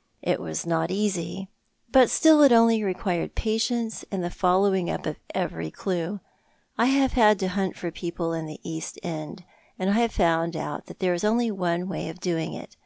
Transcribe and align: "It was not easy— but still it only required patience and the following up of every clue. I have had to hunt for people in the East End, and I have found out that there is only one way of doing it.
"It 0.22 0.40
was 0.40 0.66
not 0.66 0.90
easy— 0.90 1.48
but 1.92 2.10
still 2.10 2.42
it 2.42 2.50
only 2.50 2.82
required 2.82 3.36
patience 3.36 4.04
and 4.10 4.20
the 4.20 4.28
following 4.28 4.90
up 4.90 5.06
of 5.06 5.20
every 5.32 5.70
clue. 5.70 6.18
I 6.76 6.86
have 6.86 7.12
had 7.12 7.38
to 7.38 7.46
hunt 7.50 7.76
for 7.76 7.92
people 7.92 8.32
in 8.32 8.46
the 8.46 8.58
East 8.64 8.98
End, 9.04 9.44
and 9.78 9.88
I 9.90 10.00
have 10.00 10.10
found 10.10 10.56
out 10.56 10.86
that 10.86 10.98
there 10.98 11.14
is 11.14 11.22
only 11.22 11.52
one 11.52 11.88
way 11.88 12.08
of 12.08 12.18
doing 12.18 12.52
it. 12.52 12.76